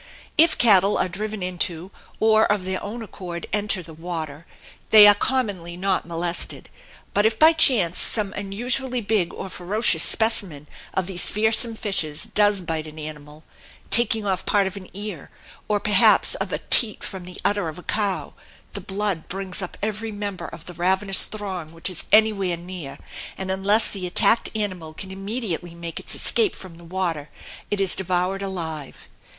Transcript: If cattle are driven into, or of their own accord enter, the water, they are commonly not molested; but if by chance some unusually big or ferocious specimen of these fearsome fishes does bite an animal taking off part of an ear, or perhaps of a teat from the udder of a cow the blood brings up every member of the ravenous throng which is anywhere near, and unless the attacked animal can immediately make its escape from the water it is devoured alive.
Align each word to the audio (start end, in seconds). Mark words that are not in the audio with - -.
If 0.35 0.57
cattle 0.57 0.97
are 0.97 1.07
driven 1.07 1.43
into, 1.43 1.91
or 2.19 2.51
of 2.51 2.65
their 2.65 2.83
own 2.83 3.03
accord 3.03 3.45
enter, 3.53 3.83
the 3.83 3.93
water, 3.93 4.47
they 4.89 5.05
are 5.07 5.13
commonly 5.13 5.77
not 5.77 6.07
molested; 6.07 6.69
but 7.13 7.23
if 7.23 7.37
by 7.37 7.53
chance 7.53 7.99
some 7.99 8.33
unusually 8.33 8.99
big 9.01 9.31
or 9.31 9.47
ferocious 9.47 10.01
specimen 10.01 10.65
of 10.95 11.05
these 11.05 11.29
fearsome 11.29 11.75
fishes 11.75 12.23
does 12.23 12.61
bite 12.61 12.87
an 12.87 12.97
animal 12.97 13.43
taking 13.91 14.25
off 14.25 14.43
part 14.43 14.65
of 14.65 14.75
an 14.75 14.89
ear, 14.91 15.29
or 15.67 15.79
perhaps 15.79 16.33
of 16.33 16.51
a 16.51 16.57
teat 16.71 17.03
from 17.03 17.25
the 17.25 17.39
udder 17.45 17.69
of 17.69 17.77
a 17.77 17.83
cow 17.83 18.33
the 18.73 18.81
blood 18.81 19.27
brings 19.27 19.61
up 19.61 19.77
every 19.83 20.11
member 20.11 20.47
of 20.47 20.65
the 20.65 20.73
ravenous 20.73 21.25
throng 21.25 21.71
which 21.73 21.91
is 21.91 22.05
anywhere 22.11 22.57
near, 22.57 22.97
and 23.37 23.51
unless 23.51 23.91
the 23.91 24.07
attacked 24.07 24.49
animal 24.57 24.95
can 24.95 25.11
immediately 25.11 25.75
make 25.75 25.99
its 25.99 26.15
escape 26.15 26.55
from 26.55 26.77
the 26.79 26.83
water 26.83 27.29
it 27.69 27.79
is 27.79 27.93
devoured 27.93 28.41
alive. 28.41 29.07